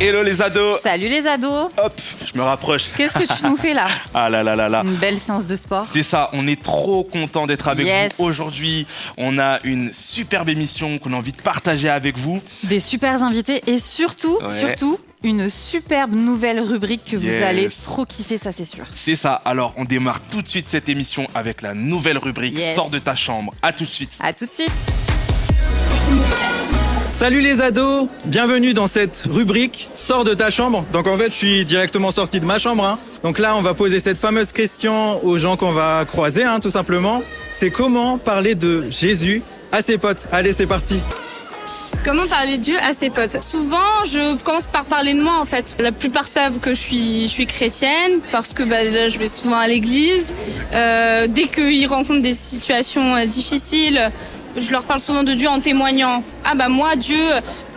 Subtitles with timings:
[0.00, 2.00] Hello les ados Salut les ados Hop,
[2.32, 2.88] je me rapproche.
[2.96, 5.56] Qu'est-ce que tu nous fais là Ah là là là là Une belle séance de
[5.56, 8.12] sport C'est ça, on est trop content d'être avec Yes.
[8.16, 8.86] vous aujourd'hui.
[9.16, 12.40] On a une superbe émission qu'on a envie de partager avec vous.
[12.64, 14.60] Des super invités et surtout, Ouais.
[14.60, 18.84] surtout, une superbe nouvelle rubrique que vous allez trop kiffer, ça c'est sûr.
[18.94, 22.76] C'est ça, alors on démarre tout de suite cette émission avec la nouvelle rubrique Yes.
[22.76, 23.52] Sors de ta chambre.
[23.62, 24.12] À tout de suite.
[24.20, 24.70] À tout de suite
[27.10, 30.84] Salut les ados, bienvenue dans cette rubrique Sors de ta chambre.
[30.92, 32.84] Donc en fait, je suis directement sorti de ma chambre.
[32.84, 32.98] hein.
[33.24, 36.70] Donc là, on va poser cette fameuse question aux gens qu'on va croiser, hein, tout
[36.70, 37.22] simplement.
[37.52, 40.26] C'est comment parler de Jésus à ses potes.
[40.32, 41.00] Allez, c'est parti.
[42.04, 43.38] Comment parler de Dieu à ses potes?
[43.42, 45.74] Souvent, je commence par parler de moi en fait.
[45.78, 50.26] La plupart savent que je suis, chrétienne parce que bah, je vais souvent à l'église.
[50.72, 54.10] Euh, dès qu'ils rencontrent des situations euh, difficiles,
[54.56, 56.22] je leur parle souvent de Dieu en témoignant.
[56.44, 57.18] Ah bah moi, Dieu,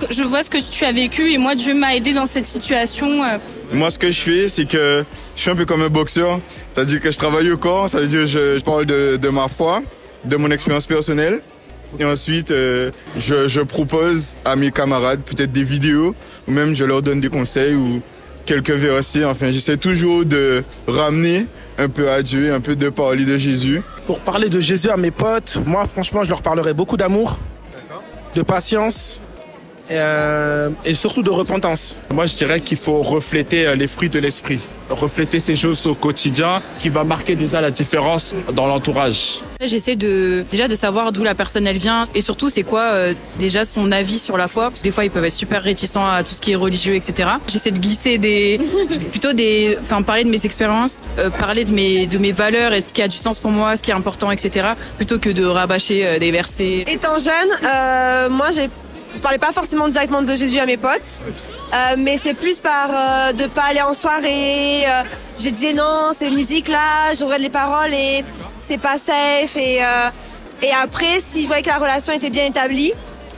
[0.10, 3.24] je vois ce que tu as vécu et moi, Dieu m'a aidé dans cette situation.
[3.24, 3.38] euh.
[3.74, 5.04] Moi, ce que je fais, c'est que
[5.36, 6.40] je suis un peu comme un boxeur.
[6.74, 9.82] C'est-à-dire que je travaille au corps, ça veut dire que je, parle de, ma foi,
[10.26, 11.42] de mon expérience personnelle.
[12.00, 16.16] Et ensuite, euh, je, je propose à mes camarades peut-être des vidéos,
[16.48, 18.02] ou même je leur donne des conseils ou
[18.46, 19.26] quelques versets.
[19.26, 21.48] Enfin, j'essaie toujours de ramener
[21.78, 23.82] un peu à Dieu, un peu de parler de Jésus.
[24.06, 27.40] Pour parler de Jésus à mes potes, moi franchement je leur parlerai beaucoup d'amour,
[28.36, 29.22] de patience
[29.92, 31.96] euh, et surtout de repentance.
[32.14, 35.96] Moi, je dirais qu'il faut refléter euh, les fruits de l'esprit, refléter ces choses au
[35.96, 39.40] quotidien qui va marquer déjà la différence dans l'entourage.
[39.62, 43.14] J'essaie de déjà de savoir d'où la personne elle vient et surtout c'est quoi euh,
[43.40, 46.08] déjà son avis sur la foi parce que des fois ils peuvent être super réticents
[46.08, 47.30] à tout ce qui est religieux etc.
[47.48, 48.60] J'essaie de glisser des
[49.12, 52.82] plutôt des enfin parler de mes expériences, euh, parler de mes de mes valeurs et
[52.82, 54.70] de ce qui a du sens pour moi, ce qui est important etc.
[54.98, 56.84] Plutôt que de rabâcher euh, des versets.
[56.88, 57.32] Étant jeune,
[57.66, 58.70] euh, moi, j'ai
[59.16, 61.20] je parlais pas forcément directement de Jésus à mes potes,
[61.74, 64.84] euh, mais c'est plus par euh, de pas aller en soirée.
[64.88, 65.04] euh,
[65.40, 68.24] je disais non, ces musiques-là, je regarde les paroles et
[68.60, 69.56] c'est pas safe.
[69.58, 70.10] Et, euh,
[70.62, 72.94] et après, si je voyais que la relation était bien établie,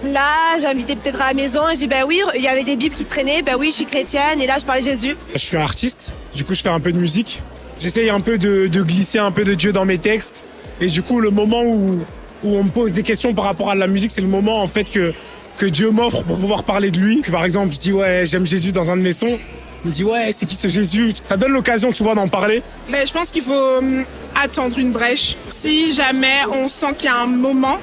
[0.05, 2.75] là, j'invitais peut-être à la maison et je dis ben oui, il y avait des
[2.75, 5.15] bibles qui traînaient, ben oui, je suis chrétienne et là, je parlais Jésus.
[5.33, 7.41] Je suis artiste, du coup je fais un peu de musique.
[7.79, 10.43] J'essaye un peu de, de glisser un peu de Dieu dans mes textes.
[10.81, 12.01] Et du coup le moment où,
[12.43, 14.67] où on me pose des questions par rapport à la musique, c'est le moment en
[14.67, 15.13] fait que,
[15.57, 17.21] que Dieu m'offre pour pouvoir parler de lui.
[17.21, 19.37] Que par exemple je dis ouais j'aime Jésus dans un de mes sons.
[19.83, 21.13] Il me dit ouais c'est qui ce Jésus?
[21.21, 22.63] Ça donne l'occasion tu vois d'en parler.
[22.89, 24.05] Mais je pense qu'il faut hum,
[24.41, 25.37] attendre une brèche.
[25.51, 27.77] Si jamais on sent qu'il y a un moment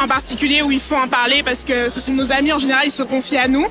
[0.00, 2.84] en particulier où il faut en parler parce que ce sont nos amis en général,
[2.86, 3.66] ils se confient à nous.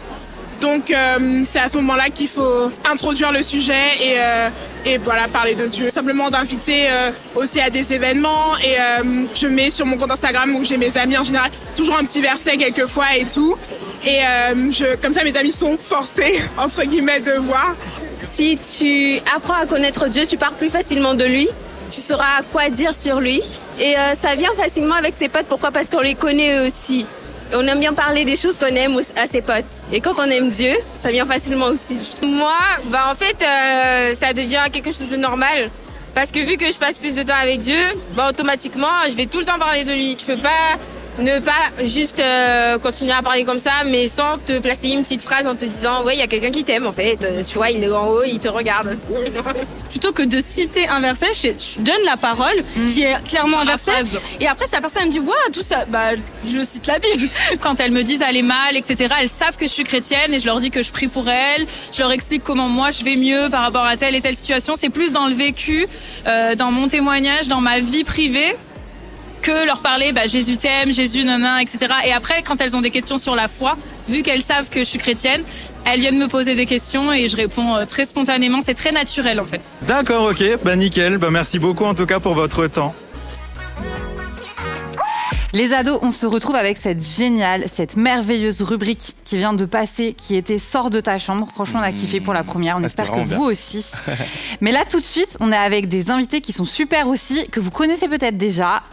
[0.61, 4.49] Donc euh, c'est à ce moment-là qu'il faut introduire le sujet et, euh,
[4.85, 5.89] et voilà parler de Dieu.
[5.89, 10.53] Simplement d'inviter euh, aussi à des événements et euh, je mets sur mon compte Instagram
[10.55, 13.55] où j'ai mes amis en général toujours un petit verset quelquefois et tout.
[14.05, 17.75] Et euh, je, comme ça mes amis sont forcés entre guillemets de voir.
[18.21, 21.47] Si tu apprends à connaître Dieu, tu pars plus facilement de lui.
[21.89, 23.41] Tu sauras quoi dire sur lui.
[23.79, 25.47] Et euh, ça vient facilement avec ses potes.
[25.47, 25.71] Pourquoi?
[25.71, 27.05] Parce qu'on les connaît aussi.
[27.53, 29.71] On aime bien parler des choses qu'on aime à ses potes.
[29.91, 31.99] Et quand on aime Dieu, ça vient facilement aussi.
[32.21, 35.71] Moi, bah en fait, euh, ça devient quelque chose de normal.
[36.13, 37.79] Parce que vu que je passe plus de temps avec Dieu,
[38.13, 40.15] bah automatiquement, je vais tout le temps parler de lui.
[40.19, 40.77] Je peux pas
[41.21, 45.21] ne pas juste euh, continuer à parler comme ça, mais sans te placer une petite
[45.21, 47.23] phrase en te disant, ouais, il y a quelqu'un qui t'aime en fait.
[47.23, 48.97] Euh, Tu vois, il est en haut, il te regarde.
[49.89, 53.91] Plutôt que de citer un verset, je, donne la parole qui est clairement un verset.
[54.39, 56.11] Et après, si la personne me dit, waouh, tout ça, bah,
[56.45, 57.27] je cite la Bible.
[57.59, 59.13] Quand elles me disent aller mal etc.
[59.21, 61.65] Elles savent que je suis chrétienne et je leur dis que je prie pour elles.
[61.91, 64.75] Je leur explique comment moi je vais mieux par rapport à telle et telle situation.
[64.75, 65.87] C'est plus dans le vécu,
[66.27, 68.55] euh, dans mon témoignage, dans ma vie privée
[69.49, 71.87] que leur parler bah, Jésus t'aime, Jésus nanana, etc.
[72.05, 73.77] Et après, quand elles ont des questions sur la foi,
[74.07, 75.43] vu qu'elles savent que je suis chrétienne,
[75.85, 78.61] elles viennent me poser des questions et je réponds euh, très spontanément.
[78.61, 79.77] C'est très naturel en fait.
[79.87, 81.17] D'accord, ok, bah nickel.
[81.17, 82.93] Bah merci beaucoup en tout cas pour votre temps.
[85.51, 90.13] Les ados, on se retrouve avec cette géniale, cette merveilleuse rubrique qui vient de passer,
[90.13, 91.47] qui était Sors de ta chambre.
[91.51, 92.77] Franchement, on a kiffé pour la première.
[92.77, 93.83] On Ah, espère que vous aussi.
[94.61, 97.59] Mais là, tout de suite, on est avec des invités qui sont super aussi, que
[97.59, 98.83] vous connaissez peut-être déjà.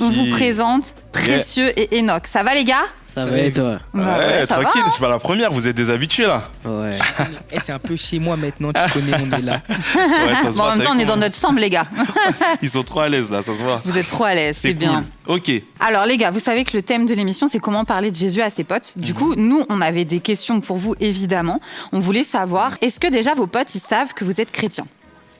[0.00, 0.16] On Si.
[0.16, 2.24] vous présente Précieux et Enoch.
[2.30, 2.84] Ça va les gars?
[3.14, 3.78] Ça va et toi?
[3.92, 4.90] Bah Ouais, ouais, ça va, tranquille, hein.
[4.92, 6.48] c'est pas la première, vous êtes des habitués là.
[6.64, 6.90] Ouais.
[7.52, 9.60] Et c'est un peu chez moi maintenant, tu connais, on est là.
[9.68, 11.60] Ouais, ça se Bon, en même t'as temps, on vu est dans comment- notre chambre,
[11.60, 11.86] les gars.
[12.62, 13.80] Ils sont trop à l'aise là, ça se voit.
[13.84, 15.04] Vous êtes trop à l'aise, c'est bien.
[15.26, 15.36] cool.
[15.36, 15.52] Ok.
[15.78, 18.42] Alors les gars, vous savez que le thème de l'émission, c'est comment parler de Jésus
[18.42, 18.94] à ses potes.
[18.96, 21.60] Du coup, nous, on avait des questions pour vous, évidemment.
[21.92, 24.86] On voulait savoir, est-ce que déjà vos potes, ils savent que vous êtes chrétien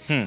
[0.09, 0.25] Hmm.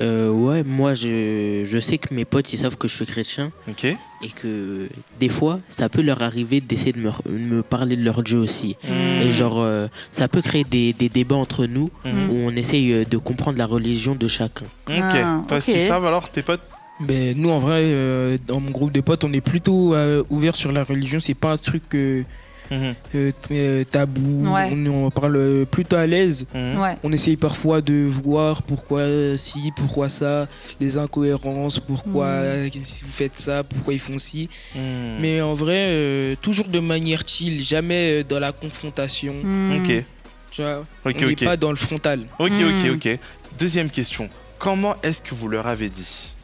[0.00, 3.52] Euh, ouais, moi je, je sais que mes potes ils savent que je suis chrétien.
[3.68, 3.84] Ok.
[3.84, 8.22] Et que des fois, ça peut leur arriver d'essayer de me, me parler de leur
[8.22, 8.76] Dieu aussi.
[8.84, 9.26] Mm.
[9.26, 12.30] Et genre, euh, ça peut créer des, des débats entre nous Mhm.
[12.30, 14.64] où on essaye euh, de comprendre la religion de chacun.
[14.88, 14.94] Ok.
[15.02, 16.60] Ah, Toi, est-ce qu'ils savent alors, tes potes?
[17.00, 20.54] Ben, nous, en vrai, euh, dans mon groupe de potes, on est plutôt euh, ouvert
[20.54, 21.18] sur la religion.
[21.18, 22.24] C'est pas un truc euh, Mhm.
[22.72, 24.46] Euh, t- euh, tabou.
[24.52, 24.70] Ouais.
[24.72, 26.46] On, on parle euh, plutôt à l'aise.
[26.54, 26.80] Mhm.
[26.80, 26.96] Ouais.
[27.02, 29.04] On essaye parfois de voir pourquoi
[29.36, 30.48] ci, pourquoi ça,
[30.80, 34.48] les incohérences, pourquoi euh, si vous faites ça, pourquoi ils font ci.
[34.74, 34.82] Mhm.
[35.20, 39.34] Mais en vrai, euh, toujours de manière chill, jamais euh, dans la confrontation.
[39.76, 40.04] Ok.
[40.50, 41.44] Tu vois, Ok, on n'est ok.
[41.44, 42.20] pas dans le frontal.
[42.38, 43.18] Ok, ok, ok.
[43.58, 44.28] Deuxième question.
[44.58, 46.34] Comment est-ce que vous leur avez dit?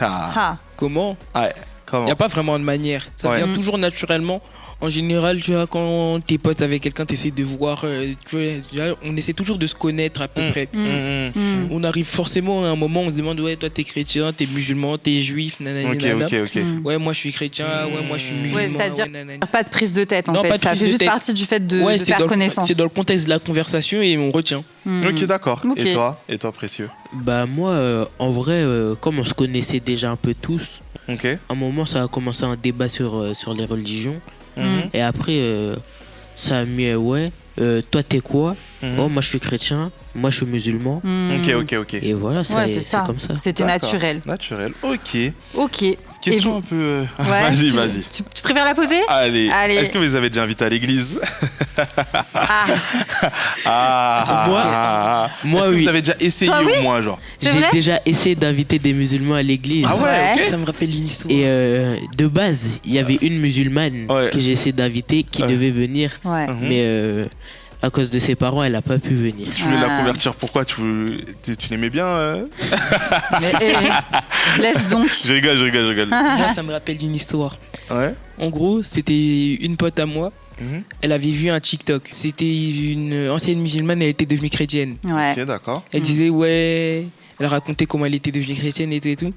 [0.00, 0.32] Ah.
[0.36, 0.56] Ah.
[0.76, 1.16] Comment?
[1.34, 1.48] Il
[1.86, 3.06] Comment n'y a pas vraiment de manière.
[3.16, 3.42] Ça Ouais.
[3.42, 4.38] vient toujours naturellement.
[4.80, 7.80] En général, tu vois, quand t'es pote avec quelqu'un, t'essaies de voir.
[7.82, 10.50] euh, tu vois, tu vois, on essaie toujours de se connaître à peu Mm.
[10.50, 10.68] près.
[10.72, 11.30] Mm.
[11.34, 11.68] Mm.
[11.72, 14.96] On arrive forcément à un moment, on se demande ouais, toi t'es chrétien, t'es musulman,
[14.96, 15.90] t'es juif, nanana.
[15.90, 16.26] Ok, nanana.
[16.26, 16.62] ok, ok.
[16.84, 18.68] Ouais, moi je suis chrétien, ouais, moi je suis Ouais, musulman.
[18.78, 19.46] c'est-à-dire- nanana.
[19.46, 20.48] Pas de prise de tête en Non, fait.
[20.50, 21.08] pas de ça prise fait de juste tête.
[21.08, 22.68] partie du fait de, Ouais, de faire connaissance.
[22.68, 24.62] c'est dans le contexte de la conversation et on retient.
[24.86, 25.60] Ok, d'accord.
[25.76, 29.80] Et toi Et toi, précieux Bah, moi, euh, en vrai, euh, comme on se connaissait
[29.80, 30.62] déjà un peu tous,
[31.08, 31.24] Ok.
[31.24, 34.20] à un moment, ça a commencé un débat sur, euh, sur les religions.
[34.58, 34.90] Mhm.
[34.94, 35.76] Et après, euh,
[36.36, 38.98] ça a mis, euh, ouais, euh, toi t'es quoi Mhm.
[39.00, 41.02] Oh, moi je suis chrétien, moi je suis musulman.
[41.04, 41.94] Ok, ok, ok.
[41.94, 43.34] Et voilà, Ouais, c'est comme ça.
[43.42, 44.20] C'était naturel.
[44.26, 44.72] Naturel.
[44.82, 45.16] Ok.
[45.54, 45.84] Ok.
[46.20, 46.74] Question vous- un peu.
[46.76, 48.00] euh, Ouais, vas-y, tu- vas-y.
[48.10, 49.48] Tu, tu préfères la poser Allez.
[49.50, 49.74] Allez.
[49.76, 51.20] Est-ce que vous les avez déjà invités à l'église
[52.34, 52.64] Ah,
[53.64, 54.24] Ah.
[54.26, 54.62] C'est moi.
[54.64, 55.30] ah.
[55.44, 55.82] Moi, Est-ce que oui.
[55.82, 58.92] vous avez déjà essayé Toi, oui au moins, genre C'est J'ai déjà essayé d'inviter des
[58.92, 59.86] musulmans à l'église.
[59.88, 60.48] Ah ouais.
[60.48, 61.32] Ça me rappelle une histoire.
[61.32, 64.30] Et euh, de base, il y avait une musulmane Ouais.
[64.32, 65.48] que j'ai essayé d'inviter qui Ouais.
[65.48, 66.10] devait venir.
[66.24, 66.46] ouais.
[66.48, 66.56] Mhm.
[66.62, 67.26] Mais euh,
[67.82, 69.48] à cause de ses parents, elle a pas pu venir.
[69.54, 69.98] Tu voulais la Ah.
[70.00, 70.64] convertir pourquoi?
[70.64, 70.76] Tu,
[71.42, 72.46] tu, tu l'aimais bien euh?
[73.40, 75.10] Mais, eh, laisse donc.
[75.24, 76.08] Je rigole, je rigole, je rigole.
[76.08, 77.56] Moi, ça me rappelle une histoire.
[77.90, 78.14] Ouais.
[78.38, 80.32] En gros, c'était une pote à moi.
[80.60, 80.82] Mhm.
[81.02, 82.08] Elle avait vu un TikTok.
[82.10, 82.44] C'était
[82.92, 84.96] une ancienne musulmane, elle était devenue chrétienne.
[85.04, 85.34] Ouais.
[85.38, 85.84] Ok, d'accord.
[85.92, 86.04] Elle Mm.
[86.04, 87.06] disait, ouais.
[87.40, 89.30] Elle racontait comment elle était devenue chrétienne et tout et tout.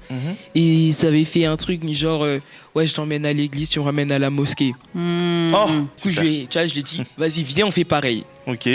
[0.54, 2.38] Et ça avait fait un truc genre, euh,
[2.74, 4.72] ouais, je t'emmène à l'église, tu me ramènes à la mosquée.
[4.94, 5.54] Mm.
[5.54, 7.70] Oh Du coup, je lui ai- tu vois, je lui ai dit, vas-y, viens, on
[7.70, 8.24] fait pareil.
[8.46, 8.68] Ok.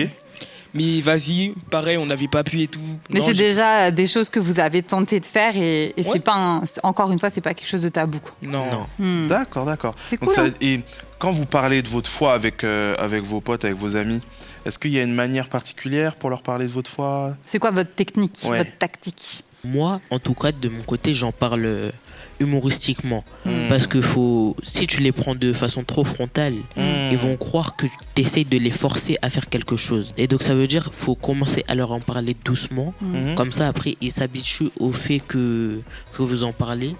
[0.74, 2.80] Mais vas-y, pareil, on n'avait pas pu et tout.
[3.10, 6.10] Mais c'est déjà des choses que vous avez tenté de faire et, et Ouais.
[6.14, 8.20] c'est pas un- encore une fois c'est pas quelque chose de tabou.
[8.20, 8.34] quoi.
[8.44, 8.64] Non.
[8.70, 8.86] Non.
[9.00, 9.28] Hmm.
[9.28, 9.96] D'accord, d'accord.
[10.10, 10.36] C'est Donc cool.
[10.36, 10.54] ça- hein.
[10.62, 10.82] Et
[11.20, 14.22] quand vous parlez de votre foi avec, euh, avec vos potes, avec vos amis,
[14.68, 17.36] est-ce qu'il y a une manière particulière pour leur parler de votre foi?
[17.46, 18.58] C'est quoi votre technique, Ouais.
[18.60, 19.44] votre tactique?
[19.74, 21.92] Moi, en tout cas, de mon côté, j'en parle euh,
[22.40, 23.24] humoristiquement.
[23.46, 23.68] Hmm.
[23.70, 27.12] Parce que faut, si tu les prends de façon trop frontale, Hmm.
[27.12, 27.86] ils vont croire que
[28.16, 30.14] tu essayes de les forcer à faire quelque chose.
[30.18, 32.94] Et donc ça veut dire faut commencer à leur en parler doucement.
[33.02, 33.36] Mhm.
[33.36, 35.82] Comme ça, après, ils s'habituent au fait que,
[36.14, 36.96] que vous en parlez.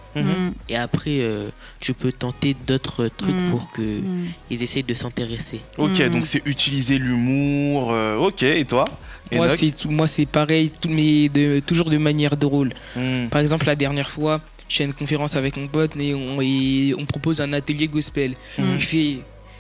[0.70, 1.48] Et après, euh,
[1.80, 3.52] tu peux tenter d'autres trucs Mm.
[3.52, 3.82] pour que
[4.50, 5.60] ils essayent de s'intéresser.
[5.78, 7.92] Ok, donc c'est utiliser l'humour.
[7.92, 8.86] euh, ok, et toi?
[9.32, 12.74] Moi, c'est moi, c'est pareil, mais de, toujours de manière drôle.
[12.96, 13.28] Hmm.
[13.30, 16.42] Par exemple, la dernière fois, je suis à une conférence avec mon pote et on,
[16.42, 18.36] et on propose un atelier gospel.
[18.58, 18.64] Mm.
[18.78, 19.18] Je fais,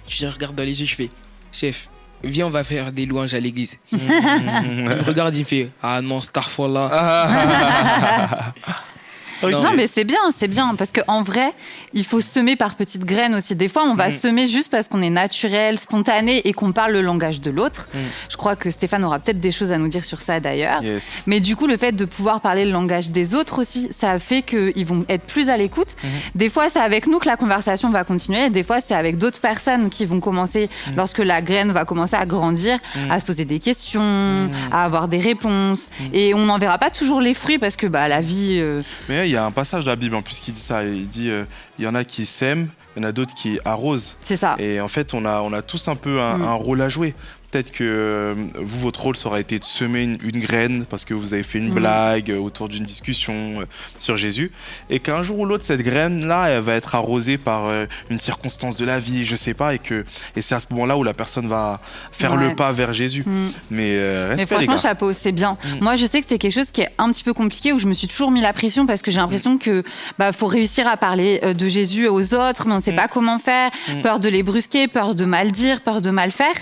[0.07, 1.09] je regarde dans les yeux, je fais,
[1.51, 1.89] chef,
[2.23, 3.77] viens, on va faire des louanges à l'église.
[3.91, 3.97] Hmm.
[3.99, 8.53] Il me regarde, il me fait, ah non, Starfall Ah.
[9.44, 11.53] Non mais c'est bien, c'est bien parce que en vrai,
[11.94, 13.56] il faut semer par petites graines aussi.
[13.56, 14.11] Des fois, on va Mhm.
[14.13, 17.87] semer juste parce qu'on est naturel, spontané et qu'on parle le langage de l'autre.
[17.94, 18.01] Mhm.
[18.29, 20.81] Je crois que Stéphane aura peut-être des choses à nous dire sur ça d'ailleurs.
[20.83, 21.03] Yes.
[21.27, 24.41] Mais du coup, le fait de pouvoir parler le langage des autres aussi, ça fait
[24.41, 25.95] qu'ils vont être plus à l'écoute.
[26.03, 26.09] Mhm.
[26.35, 28.49] Des fois, c'est avec nous que la conversation va continuer.
[28.49, 32.25] Des fois, c'est avec d'autres personnes qui vont commencer, lorsque la graine va commencer à
[32.25, 32.79] grandir,
[33.09, 35.89] à se poser des questions, à avoir des réponses.
[36.13, 38.57] Et on n'en verra pas toujours les fruits parce que bah, la vie...
[38.59, 40.83] euh, Mais il y a un passage de la Bible en plus qui dit ça.
[40.83, 41.43] Il dit euh,
[41.79, 44.15] il y en a qui sèment, il y en a d'autres qui arrosent.
[44.23, 44.55] c'est ça.
[44.59, 46.43] Et en fait, on a, on a tous un peu un, Mm.
[46.43, 47.13] un rôle à jouer.
[47.51, 51.06] Peut-être que euh, vous, votre rôle, ça aurait été de semer une, une graine parce
[51.06, 51.73] que vous avez fait une Mm.
[51.75, 53.66] blague euh, autour d'une discussion euh,
[53.97, 54.51] sur Jésus.
[54.89, 57.69] Et qu'un jour ou l'autre, cette graine-là, elle va être arrosée par
[58.09, 59.73] une circonstance de la vie, je sais pas.
[59.73, 61.80] Et, que, et c'est à ce moment-là où la personne va
[62.11, 62.49] faire Ouais.
[62.49, 63.23] le pas vers Jésus.
[63.25, 63.47] Mm.
[63.71, 64.89] Mais euh, Mais respect, les franchement, gars.
[64.89, 65.54] chapeau, c'est bien.
[65.54, 65.83] Mm.
[65.83, 67.87] Moi, je sais que c'est quelque chose qui est un petit peu compliqué, où je
[67.87, 69.83] me suis toujours mis la pression parce que j'ai l'impression que
[70.19, 72.95] bah faut réussir à parler de Jésus aux autres, mais on sait Mm.
[72.97, 73.71] pas comment faire.
[74.04, 76.56] Peur de les brusquer, peur de mal dire, peur de mal faire.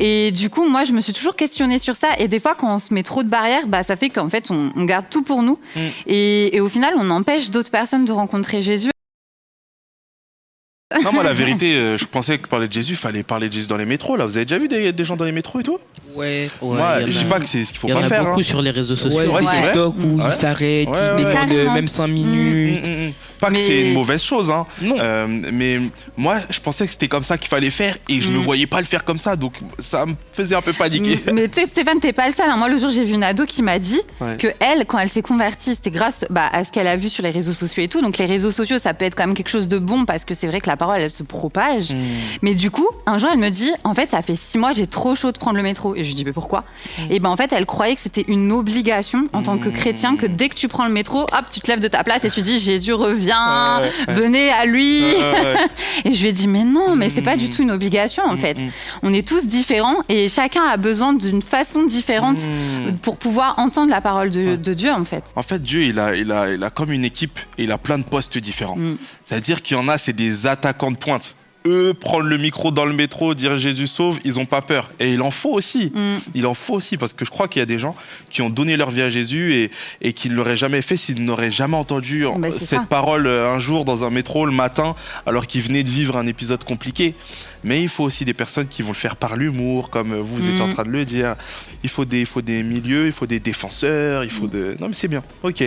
[0.00, 2.08] Et du coup, moi, je me suis toujours questionnée sur ça.
[2.18, 4.50] Et des fois, quand on se met trop de barrières, bah ça fait qu'en fait,
[4.50, 5.58] on, on garde tout pour nous.
[5.76, 5.80] Mm.
[6.06, 8.90] Et, et au final, on empêche d'autres personnes de rencontrer Jésus.
[11.04, 13.66] Non, moi, la vérité, euh, je pensais que parler de Jésus, fallait parler de Jésus
[13.66, 14.14] dans les métros.
[14.16, 15.78] Là, vous avez déjà vu des, des gens dans les métros et tout?
[16.14, 16.50] Ouais.
[16.60, 18.00] Moi, il y en je dis pas que c'est ce qu'il faut il y en
[18.00, 18.24] pas a faire.
[18.26, 18.42] beaucoup hein.
[18.42, 19.18] sur les réseaux sociaux.
[19.20, 19.66] Ouais, Ouais, sur c'est vrai.
[19.72, 20.24] TikTok où Ouais.
[20.26, 21.72] ils s'arrêtent, Ouais, ils ouais, carrément.
[21.74, 22.86] même 5 Mm, minutes.
[22.86, 23.12] mm.
[23.42, 24.66] Pas que c'est une mauvaise chose, hein.
[24.80, 24.96] Non.
[24.98, 25.80] Euh, mais
[26.16, 28.42] moi, je pensais que c'était comme ça qu'il fallait faire et je me Mm.
[28.42, 31.18] voyais pas le faire comme ça, donc ça me faisait un peu paniquer.
[31.32, 32.48] Mais tu sais, Stéphane, t'es pas le seul.
[32.48, 32.56] hein.
[32.56, 34.36] Moi, le jour, j'ai vu une ado qui m'a dit Ouais.
[34.38, 37.22] que elle, quand elle s'est convertie, c'était grâce bah, à ce qu'elle a vu sur
[37.22, 38.00] les réseaux sociaux et tout.
[38.00, 40.34] Donc, les réseaux sociaux, ça peut être quand même quelque chose de bon parce que
[40.34, 41.90] c'est vrai que la parole, elle se propage.
[41.90, 41.96] Mm.
[42.42, 44.86] Mais du coup, un jour, elle me dit, en fait, ça fait six mois, j'ai
[44.86, 45.94] trop chaud de prendre le métro.
[45.96, 46.64] Et je lui dis, mais pourquoi
[47.10, 50.26] Et ben, en fait, elle croyait que c'était une obligation en tant que chrétien que
[50.26, 52.40] dès que tu prends le métro, hop, tu te lèves de ta place et tu
[52.42, 53.31] dis, Jésus revient,
[53.80, 54.14] Ouais.
[54.14, 55.02] venez à lui.
[56.04, 58.36] Et je lui ai dit, mais non, mais c'est pas du tout une obligation en
[58.36, 58.56] fait.
[59.02, 62.96] On est tous différents et chacun a besoin d'une façon différente Mm.
[63.02, 65.24] pour pouvoir entendre la parole de, de Dieu en fait.
[65.36, 67.78] En fait, Dieu, il a, il, a, il a comme une équipe et il a
[67.78, 68.76] plein de postes différents.
[68.76, 68.96] Mm.
[69.24, 71.34] C'est-à-dire qu'il y en a, c'est des attaquants de pointe.
[71.66, 74.90] Eux, prendre le micro dans le métro, dire Jésus sauve, ils ont pas peur.
[74.98, 75.92] Et il en faut aussi.
[75.94, 76.16] Mm.
[76.34, 77.94] Il en faut aussi parce que je crois qu'il y a des gens
[78.30, 81.24] qui ont donné leur vie à Jésus et, et qui ne l'auraient jamais fait s'ils
[81.24, 82.86] n'auraient jamais entendu Bah, cette ça.
[82.88, 86.26] parole euh, un jour dans un métro le matin alors qu'ils venaient de vivre un
[86.26, 87.14] épisode compliqué.
[87.64, 90.60] Mais il faut aussi des personnes qui vont le faire par l'humour, comme vous, Mm.
[90.62, 91.36] en train de le dire.
[91.84, 94.76] Il faut des, il faut des milieux, il faut des défenseurs, il faut de.
[94.80, 95.22] Non mais c'est bien.
[95.42, 95.64] Ok.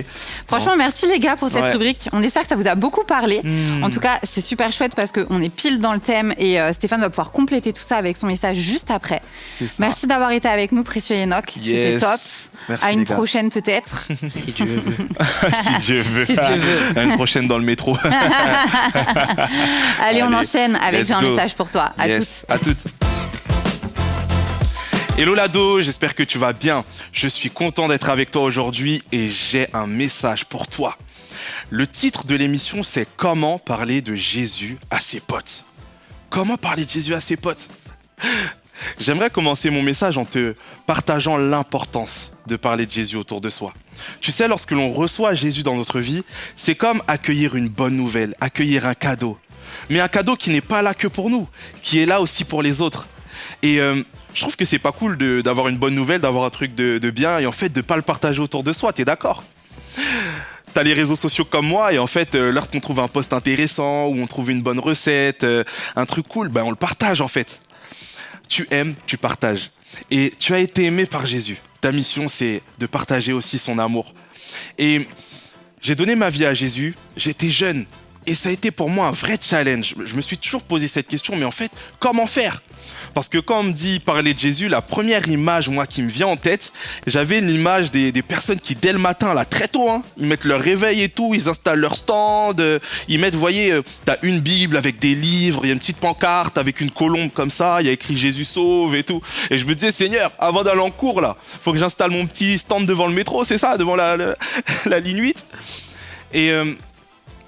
[0.47, 1.71] Franchement, merci les gars pour cette Ouais.
[1.71, 2.09] rubrique.
[2.13, 3.41] On espère que ça vous a beaucoup parlé.
[3.43, 3.83] Mm.
[3.83, 6.73] En tout cas, c'est super chouette parce qu'on est pile dans le thème et euh,
[6.73, 9.21] Stéphane va pouvoir compléter tout ça avec son message juste après.
[9.59, 9.73] C'est ça.
[9.79, 11.53] Merci d'avoir été avec nous, précieux Enoch.
[11.55, 12.19] C'était top.
[12.69, 14.07] Merci, à une prochaine peut-être.
[14.35, 14.91] Si Dieu veut.
[15.53, 16.25] si Dieu veut.
[16.25, 16.99] Si Dieu veut.
[16.99, 17.95] À une prochaine dans le métro.
[20.01, 21.84] Allez, on enchaîne avec j'ai un message pour toi.
[21.97, 22.83] À yes, à toutes.
[25.17, 26.83] Hello Lado, j'espère que tu vas bien.
[27.13, 30.97] Je suis content d'être avec toi aujourd'hui et j'ai un message pour toi.
[31.69, 35.65] Le titre de l'émission c'est Comment parler de Jésus à ses potes.
[36.29, 37.69] Comment parler de Jésus à ses potes?
[38.99, 43.73] J'aimerais commencer mon message en te partageant l'importance de parler de Jésus autour de soi.
[44.21, 46.23] Tu sais, lorsque l'on reçoit Jésus dans notre vie,
[46.57, 49.37] c'est comme accueillir une bonne nouvelle, accueillir un cadeau.
[49.89, 51.47] Mais un cadeau qui n'est pas là que pour nous,
[51.81, 53.07] qui est là aussi pour les autres.
[53.61, 54.01] Et euh,
[54.33, 57.09] je trouve que c'est pas cool d'avoir une bonne nouvelle, d'avoir un truc de, de
[57.09, 59.43] bien et en fait de pas le partager autour de soi, t'es d'accord?
[60.73, 64.07] T'as les réseaux sociaux comme moi et en fait, euh, lorsqu'on trouve un post intéressant
[64.07, 65.63] ou on trouve une bonne recette, euh,
[65.95, 67.61] un truc cool, ben on le partage en fait.
[68.49, 69.71] Tu aimes, tu partages.
[70.11, 71.57] Et tu as été aimé par Jésus.
[71.79, 74.13] Ta mission, c'est de partager aussi son amour.
[74.77, 75.07] Et
[75.81, 77.85] j'ai donné ma vie à Jésus, j'étais jeune.
[78.27, 79.95] Et ça a été pour moi un vrai challenge.
[80.03, 82.61] Je me suis toujours posé cette question, mais en fait, comment faire?
[83.13, 86.09] Parce que quand on me dit parler de Jésus, la première image, moi, qui me
[86.09, 86.73] vient en tête,
[87.07, 90.59] j'avais l'image des, personnes qui, dès le matin, là, très tôt, hein, ils mettent leur
[90.59, 94.39] réveil et tout, ils installent leur stand, euh, ils mettent, vous voyez, euh, t'as une
[94.39, 97.77] Bible avec des livres, il y a une petite pancarte avec une colombe comme ça,
[97.79, 99.21] il y a écrit Jésus sauve et tout.
[99.49, 102.57] Et je me disais, Seigneur, avant d'aller en cours, là, faut que j'installe mon petit
[102.57, 104.35] stand devant le métro, c'est ça, devant la
[104.99, 105.45] ligne 8.
[106.33, 106.73] Et euh,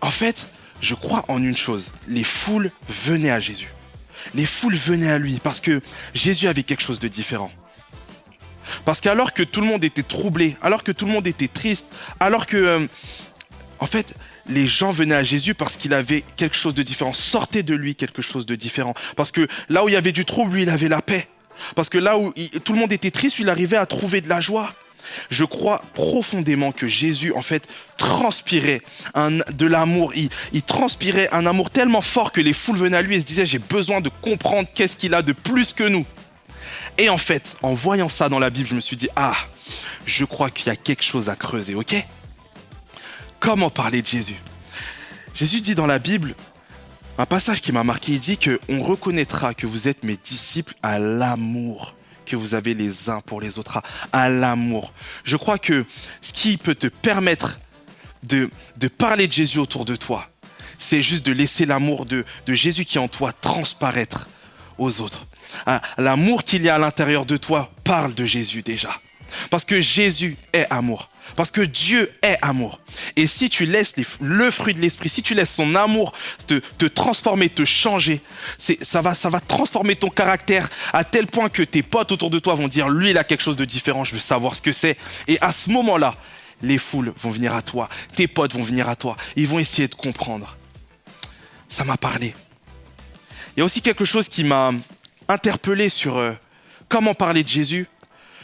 [0.01, 0.47] en fait,
[0.81, 1.89] je crois en une chose.
[2.07, 3.69] Les foules venaient à Jésus.
[4.33, 5.81] Les foules venaient à lui parce que
[6.13, 7.51] Jésus avait quelque chose de différent.
[8.85, 11.87] Parce qu'alors que tout le monde était troublé, alors que tout le monde était triste,
[12.19, 12.87] alors que, euh,
[13.79, 14.13] en fait,
[14.49, 17.95] les gens venaient à Jésus parce qu'il avait quelque chose de différent, sortait de lui
[17.95, 18.93] quelque chose de différent.
[19.15, 21.27] Parce que là où il y avait du trouble, lui, il avait la paix.
[21.75, 24.41] Parce que là où tout le monde était triste, il arrivait à trouver de la
[24.41, 24.73] joie.
[25.29, 28.81] Je crois profondément que Jésus, en fait, transpirait
[29.15, 30.13] de l'amour.
[30.15, 33.25] Il, il transpirait un amour tellement fort que les foules venaient à lui et se
[33.25, 36.05] disaient, j'ai besoin de comprendre qu'est-ce qu'il a de plus que nous.
[36.97, 39.35] Et en fait, en voyant ça dans la Bible, je me suis dit, ah,
[40.05, 41.95] je crois qu'il y a quelque chose à creuser, ok?
[43.39, 44.35] Comment parler de Jésus?
[45.35, 46.33] Jésus dit dans la Bible,
[47.19, 50.73] un passage qui m'a marqué, il dit que on reconnaîtra que vous êtes mes disciples
[50.81, 51.95] à l'amour
[52.27, 53.81] que vous avez les uns pour les autres,
[54.11, 54.93] à, l'amour.
[55.23, 55.85] Je crois que
[56.21, 57.59] ce qui peut te permettre
[58.23, 60.29] de, de parler de Jésus autour de toi,
[60.77, 64.29] c'est juste de laisser l'amour de, de Jésus qui est en toi transparaître
[64.77, 65.25] aux autres.
[65.65, 69.01] Ah, L'amour qu'il y a à l'intérieur de toi parle de Jésus déjà.
[69.49, 71.09] Parce que Jésus est amour.
[71.35, 72.79] Parce que Dieu est amour.
[73.15, 76.13] Et si tu laisses le fruit de l'esprit, si tu laisses son amour
[76.47, 78.21] te, transformer, te changer,
[78.57, 82.39] ça va, ça va transformer ton caractère à tel point que tes potes autour de
[82.39, 84.71] toi vont dire, lui, il a quelque chose de différent, je veux savoir ce que
[84.71, 84.97] c'est.
[85.27, 86.15] Et à ce moment-là,
[86.61, 89.87] les foules vont venir à toi, tes potes vont venir à toi, ils vont essayer
[89.87, 90.57] de comprendre.
[91.69, 92.33] Ça m'a parlé.
[93.55, 94.71] Il y a aussi quelque chose qui m'a
[95.27, 96.33] interpellé sur euh,
[96.89, 97.87] comment parler de Jésus.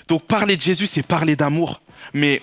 [0.08, 1.82] Donc parler de Jésus, c'est parler d'amour.
[2.14, 2.42] Mais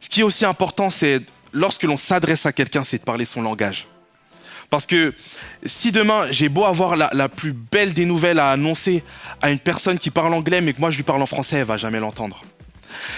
[0.00, 1.22] ce qui est aussi important, c'est
[1.52, 3.86] lorsque l'on s'adresse à quelqu'un, c'est de parler son langage.
[4.70, 5.14] Parce que
[5.64, 9.04] si demain j'ai beau avoir la, plus belle des nouvelles à annoncer
[9.40, 11.64] à une personne qui parle anglais mais que moi je lui parle en français, elle
[11.66, 12.42] va jamais l'entendre.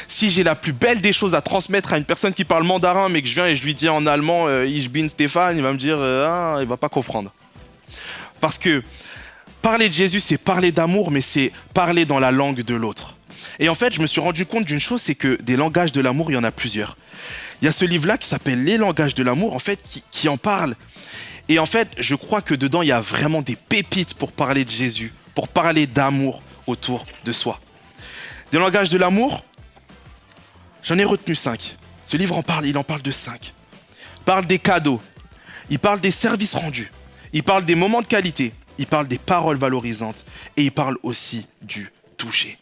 [0.08, 3.08] Si j'ai la plus belle des choses à transmettre à une personne qui parle mandarin
[3.08, 5.62] mais que je viens et je lui dis en allemand euh, Ich bin Stéphane, il
[5.62, 7.32] va me dire euh, ah, il va pas comprendre.
[8.40, 8.82] Parce que
[9.62, 13.16] parler de Jésus, c'est parler d'amour, mais c'est parler dans la langue de l'autre.
[13.58, 16.00] Et en fait, je me suis rendu compte d'une chose, c'est que des langages de
[16.00, 16.96] l'amour, il y en a plusieurs.
[17.60, 20.36] Il y a ce livre-là qui s'appelle Les langages de l'amour, en fait, qui, en
[20.36, 20.76] parle.
[21.48, 24.64] Et en fait, je crois que dedans, il y a vraiment des pépites pour parler
[24.64, 27.60] de Jésus, pour parler d'amour autour de soi.
[28.52, 29.44] Des langages de l'amour,
[30.82, 31.76] j'en ai retenu cinq.
[32.06, 33.54] Ce livre en parle, il en parle de cinq.
[34.20, 35.00] Il parle des cadeaux,
[35.70, 36.92] il parle des services rendus,
[37.32, 40.24] il parle des moments de qualité, il parle des paroles valorisantes
[40.56, 42.58] et il parle aussi du toucher.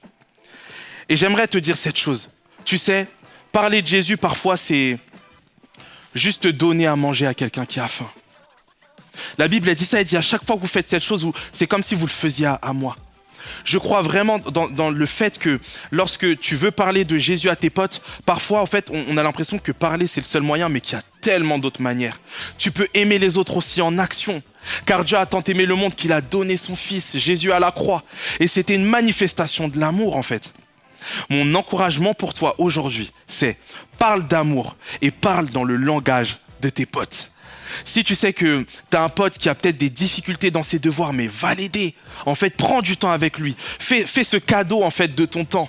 [1.08, 2.28] Et j'aimerais te dire cette chose.
[2.64, 3.06] Tu sais,
[3.52, 4.98] parler de Jésus parfois c'est
[6.14, 8.10] juste donner à manger à quelqu'un qui a faim.
[9.38, 11.26] La Bible elle dit ça, elle dit à chaque fois que vous faites cette chose,
[11.52, 12.96] c'est comme si vous le faisiez à, moi.
[13.64, 15.60] Je crois vraiment dans, dans le fait que
[15.92, 19.22] lorsque tu veux parler de Jésus à tes potes, parfois en fait on, on a
[19.22, 22.20] l'impression que parler c'est le seul moyen, mais qu'il y a tellement d'autres manières.
[22.58, 24.42] Tu peux aimer les autres aussi en action.
[24.84, 27.70] Car Dieu a tant aimé le monde qu'il a donné son Fils, Jésus à la
[27.70, 28.02] croix.
[28.40, 30.52] Et c'était une manifestation de l'amour en fait.
[31.30, 33.56] Mon encouragement pour toi aujourd'hui, c'est
[33.98, 37.30] parle d'amour et parle dans le langage de tes potes.
[37.84, 40.78] Si tu sais que tu as un pote qui a peut-être des difficultés dans ses
[40.78, 41.94] devoirs, mais va l'aider.
[42.24, 43.56] En fait, prends du temps avec lui.
[43.78, 45.68] Fais, ce cadeau en fait de ton temps.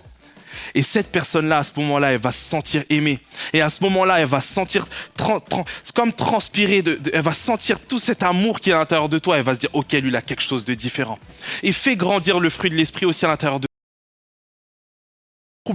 [0.75, 3.19] Et cette personne-là, à ce moment-là, elle va se sentir aimée.
[3.53, 4.87] Et à ce moment-là, elle va se sentir
[5.95, 6.81] comme transpirer.
[6.81, 9.37] De, de- elle va sentir tout cet amour qui est à l'intérieur de toi.
[9.37, 11.19] Elle va se dire, ok, lui, il a quelque chose de différent.
[11.63, 13.66] Et fais grandir le fruit de l'esprit aussi à l'intérieur de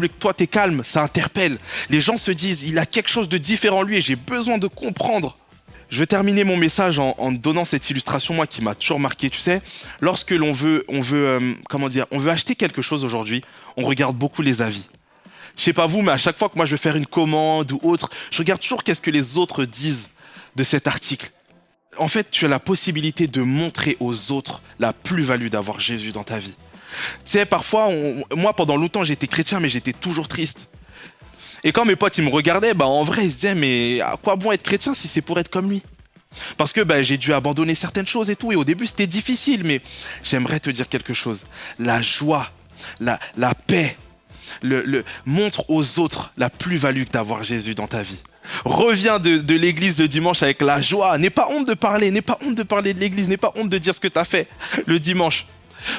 [0.02, 1.58] et que toi t'es calme, ça interpelle.
[1.90, 4.58] Les gens se disent, il a quelque chose de différent en lui et j'ai besoin
[4.58, 5.36] de comprendre.
[5.90, 9.28] Je vais terminer mon message en, en donnant cette illustration, moi, qui m'a toujours marqué.
[9.28, 9.60] Tu sais,
[10.00, 13.42] lorsque l'on veut, on veut, euh, comment dire, on veut acheter quelque chose aujourd'hui,
[13.76, 14.86] on regarde beaucoup les avis.
[15.56, 17.72] Je sais pas vous, mais à chaque fois que moi je vais faire une commande
[17.72, 20.08] ou autre, je regarde toujours qu'est-ce que les autres disent
[20.56, 21.30] de cet article.
[21.98, 26.24] En fait, tu as la possibilité de montrer aux autres la plus-value d'avoir Jésus dans
[26.24, 26.54] ta vie.
[27.24, 27.88] Tu sais, parfois,
[28.36, 30.68] moi, pendant longtemps, j'étais chrétien, mais j'étais toujours triste.
[31.64, 34.16] Et quand mes potes, ils me regardaient, bah, en vrai, ils se disaient, mais à
[34.20, 35.82] quoi bon être chrétien si c'est pour être comme lui?
[36.56, 38.52] Parce que bah, j'ai dû abandonner certaines choses et tout.
[38.52, 39.80] Et au début, c'était difficile, mais
[40.24, 41.40] j'aimerais te dire quelque chose.
[41.78, 42.50] La joie,
[43.00, 43.18] la,
[43.54, 43.96] paix,
[44.62, 48.18] le, le- montre aux autres la plus-value que d'avoir Jésus dans ta vie.
[48.64, 51.16] Reviens de, de l'église le dimanche avec la joie.
[51.18, 53.68] N'aie pas honte de parler, n'aie pas honte de parler de l'église, n'aie pas honte
[53.68, 54.48] de dire ce que tu as fait
[54.86, 55.46] le dimanche.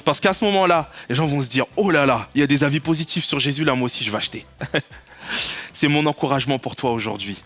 [0.06, 2.48] Parce qu'à ce moment-là, les gens vont se dire, oh là là, il y a
[2.48, 4.46] des avis positifs sur Jésus, là moi aussi je vais acheter.
[5.74, 7.38] C'est mon encouragement pour toi aujourd'hui.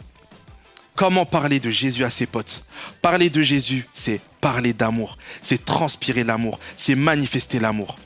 [0.95, 2.63] Comment parler de Jésus à ses potes?
[3.04, 8.00] Parler de Jésus, c'est parler d'amour, c'est transpirer l'amour, c'est manifester l'amour.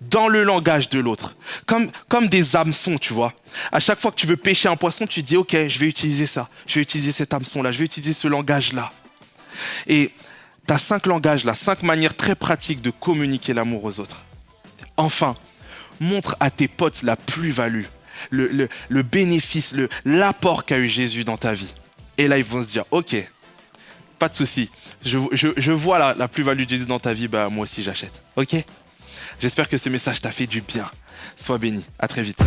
[0.00, 3.34] Dans le langage de l'autre, comme, comme des hameçons, tu vois.
[3.70, 6.24] À chaque fois que tu veux pêcher un poisson, tu dis, ok, je vais utiliser
[6.24, 8.90] ça, je vais utiliser cet hameçon-là, je vais utiliser ce langage-là.
[9.86, 10.10] Et
[10.66, 14.24] tu as cinq langages là, cinq manières très pratiques de communiquer l'amour aux autres.
[14.96, 15.36] Enfin,
[16.00, 17.84] montre à tes potes la plus-value,
[18.30, 18.68] le,
[19.02, 21.72] bénéfice, l'apport qu'a eu Jésus dans ta vie.
[22.18, 23.16] Et là, ils vont se dire, ok,
[24.18, 24.70] pas de souci,
[25.04, 28.22] je vois la, la plus-value de Jésus dans ta vie, bah moi aussi j'achète.
[28.36, 28.54] Ok?
[29.40, 30.88] J'espère que ce message t'a fait du bien.
[31.36, 31.84] Sois béni.
[31.98, 32.38] À très vite.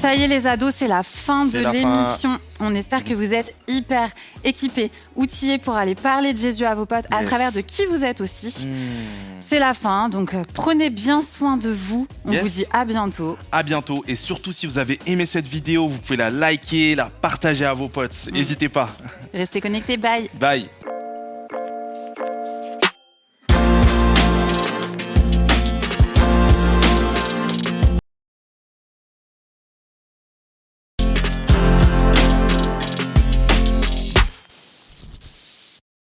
[0.00, 2.38] Ça y est les ados, c'est la fin de l'émission.
[2.58, 4.08] On espère que vous êtes hyper
[4.44, 8.02] équipés, outillés pour aller parler de Jésus à vos potes à travers de qui vous
[8.02, 8.66] êtes aussi.
[9.46, 12.06] C'est la fin, donc euh, prenez bien soin de vous.
[12.24, 12.42] On Yes.
[12.42, 13.36] vous dit à bientôt.
[13.52, 14.02] À bientôt.
[14.06, 17.74] Et surtout, si vous avez aimé cette vidéo, vous pouvez la liker, la partager à
[17.74, 18.28] vos potes.
[18.32, 18.88] N'hésitez pas.
[19.34, 20.68] Restez connectés, bye Bye.